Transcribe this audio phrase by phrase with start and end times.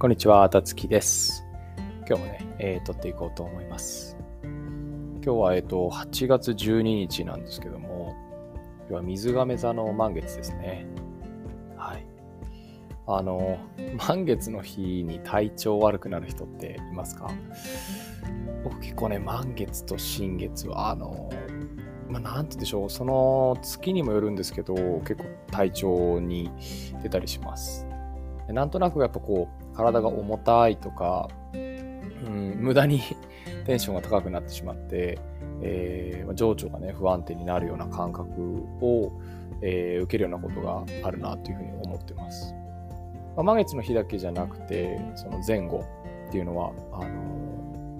[0.00, 1.44] こんにちは、たつきです。
[2.08, 4.16] 今日もね、えー撮っていこうと思います。
[4.42, 8.16] 今日は、えっ、と、8月12日なんですけども、
[8.88, 10.86] 今日は水亀座の満月ですね。
[11.76, 12.06] はい。
[13.06, 13.58] あの、
[14.08, 17.30] 満月の日に体調悪くなる人っていますか？
[18.64, 21.28] 僕結構ね、満月と新月は、あの、
[22.08, 26.50] まあ、なんて言うんでしょう、その月にもよるんですけど、結構体調に
[27.02, 27.86] 出たりします。
[28.48, 33.00] なんとなくやっぱこう、体が重たいとか、うん、無駄に
[33.64, 35.18] テンションが高くなってしまって、
[35.62, 38.30] えーまあ情緒がね、不安定になるような感覚
[38.80, 39.10] を、
[39.62, 42.54] えー受けるようなことがあるなというふうに思ってます。
[43.36, 45.84] まあ、満月の日だけじゃなくて、その前後
[46.28, 47.10] っていうのは、あの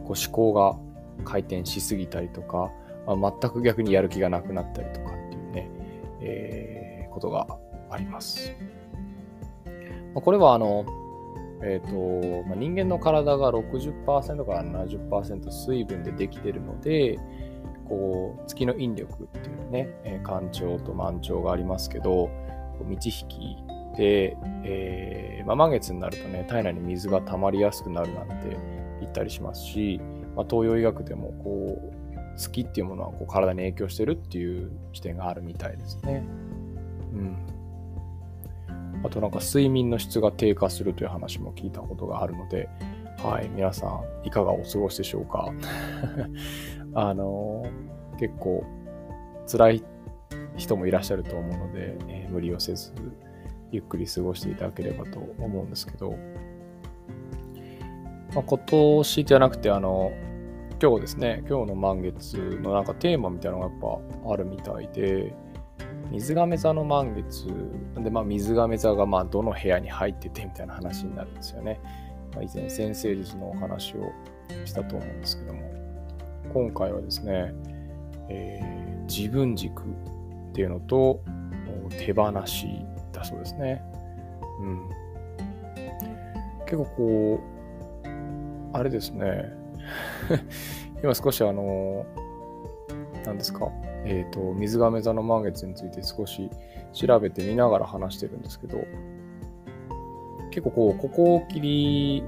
[0.05, 0.77] こう思考が
[1.25, 2.71] 回転しすぎたりとか、
[3.07, 5.71] まあ、全く逆にやる気がなくなったりとかっていうね、
[6.21, 7.47] えーことが
[7.91, 8.53] あります。
[10.15, 10.85] まあこれはあの、
[11.63, 17.19] えーとまあ、人間の体が60%から70%水分でできているので、
[17.89, 22.31] こう月の引力っていうね、えー干潮と満潮がありますけど、
[22.87, 23.57] 満ち引き
[23.97, 28.57] で、えーまあ、満月になるとね、体内に水が溜まりやすくなるなんて
[29.01, 30.01] 言ったりしますし、
[30.37, 32.01] まあ、東洋医学でもこう
[32.37, 36.25] 月っていうものはこう体に影響してるっていう視点があるみたいですね。
[37.13, 37.37] うん。
[39.03, 42.69] あとなんか睡眠の質が低下するという話も聞いたことがあるので、
[43.23, 45.53] はい、皆さんいかがお過ごしでしょうか？
[46.95, 47.65] あの
[48.19, 48.65] 結構
[49.51, 49.85] 辛い
[50.57, 52.93] 人もいらっしゃると思うので、えー無理をせず
[53.73, 56.13] ゆっくり過ごしていただければと思うんですけど、
[58.35, 60.13] まあ、今年じゃなくてあの
[60.81, 65.35] 今日ですね今日の満月のなんかテーマみたいなのがやっぱあるみたいで
[66.11, 67.47] 水亀座の満月
[68.03, 71.81] でまあ水亀座がまどの部屋に入っててみたいな話になるんですよね、
[72.35, 74.13] まあ、以前先生術のお話を
[74.65, 75.61] したと思うんですけども
[76.53, 77.55] 今回はですね、
[78.29, 81.21] えー自分軸っていうのと
[81.99, 82.69] 手放し
[83.13, 83.83] だそうですね。
[84.61, 84.89] うん。
[86.65, 87.41] 結構こ
[88.05, 88.09] う、
[88.73, 89.53] あれですね。
[91.03, 92.07] 今少しあの、
[93.27, 93.69] 何ですか、
[94.05, 96.51] えっ、と、水亀座の満月について少し
[96.93, 98.79] 調べてみながら話してるんですけど、
[100.51, 102.25] 結構こう、ここを切り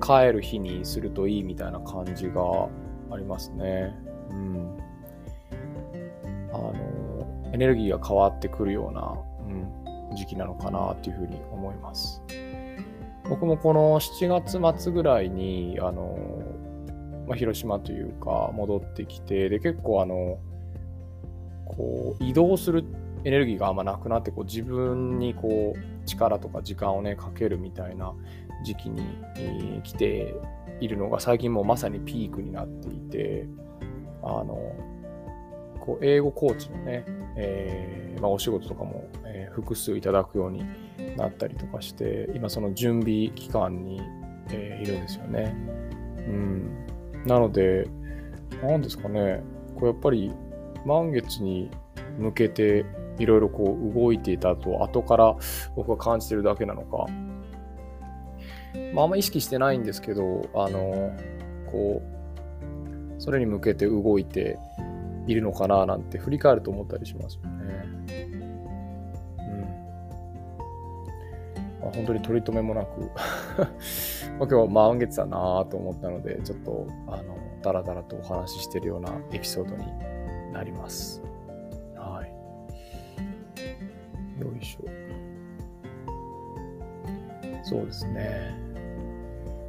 [0.00, 2.42] 替える日にするといいみたいな感じが
[3.10, 3.94] ありますね。
[4.30, 4.78] うん。
[6.52, 9.14] あの、エネルギーが変わってくるような、
[9.48, 12.22] うん、時期なのかなっていうふうに思います。
[13.28, 16.18] 僕もこの7月末ぐらいに、あの、
[17.26, 20.38] まあ、広島というか戻ってきて、で、結構あの、
[21.64, 22.84] こう、移動する
[23.24, 28.14] エネルギーがあんまなくなって、こう、自分にこう、力とか時間をね、かけるみたいな
[28.64, 29.02] 時期に、
[29.36, 30.34] えー来て
[30.80, 33.46] いるのが最近もうまさにピークになっていて、
[34.22, 34.72] あの、
[35.80, 37.04] こう英語コーチのね、
[37.36, 40.64] えーまあ、お仕事とかも、えー複数いただくように
[41.16, 44.00] なったりとかして、今その準備期間に、
[44.50, 45.54] えーいるんですよね。
[46.26, 46.86] うん。
[47.26, 47.86] なので、
[48.62, 49.42] なんですかね、
[49.76, 50.32] こうやっぱり
[50.84, 51.70] 満月に
[52.18, 52.84] 向けて
[53.18, 55.36] いろいろこう動いていたと、後から
[55.76, 57.06] 僕は感じてるだけなのか、
[58.92, 61.12] まあ、あんま意識してないんですけど、あの、
[61.70, 64.58] こう、それに向けて動いて
[65.26, 67.84] いるのかななんて振り返ると思ったりしますよね。
[69.38, 69.60] うん。
[71.80, 73.00] まあ、本当に取り留めもなく
[74.38, 79.84] ま今日は満月だなと思ったので、ちょっと、あの、だらだらとお話ししてるようなエピソードに
[80.54, 81.20] なります。
[81.96, 82.30] はい。
[84.40, 84.84] よいしょ。
[87.62, 88.56] そうですね。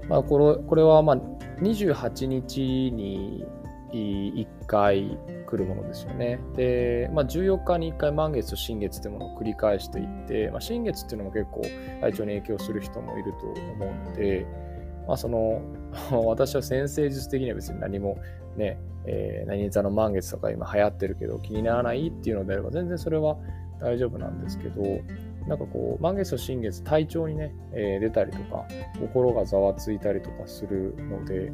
[0.08, 1.18] まあ、これこれはまあ
[1.62, 3.46] 28日に
[3.92, 6.40] 1回来るものですよね。
[6.56, 11.62] で、まあ、14日に1回満月と新月っていうものを繰り返していって、まあ、新月っていうのも結構
[12.02, 14.46] 体調に影響する人もいると思うので、
[15.08, 15.62] まあ、その
[16.26, 18.18] 私は先生術的には別に何も
[18.58, 23.38] ね、えー何座の満月とか今流行ってるけど気にならないっていうのであれば全然それは
[23.80, 24.82] 大丈夫なんですけど、
[25.48, 28.66] なんかこう、満月と新月、体調にね、えー出たりとか、
[29.00, 31.52] 心がざわついたりとかするので、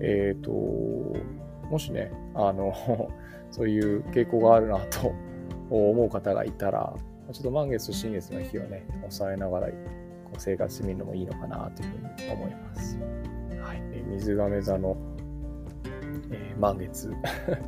[0.00, 2.72] えっ、と、もしね、あの、
[3.50, 5.12] そういう傾向があるなと
[5.70, 6.94] 思う方がいたら、
[7.32, 9.68] ちょっと満月と新月の日をね、抑えながら
[10.24, 12.98] こう生活してみるのもいいのかなというふうに思います。
[13.62, 13.80] はい。
[13.92, 14.96] え水亀座の、
[16.30, 17.12] えー満月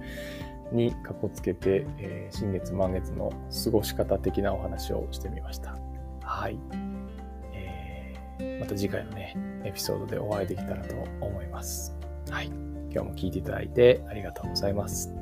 [0.73, 3.31] にかこつけて、えー新月満月の
[3.65, 5.77] 過ごし方的なお話をしてみました。
[6.23, 6.59] はい。
[7.53, 11.97] えーまた次回のね、エピソードでお会いできたらと思います。
[12.31, 12.47] はい。
[12.91, 15.13] 今日も聞いていただいてありがとうございます。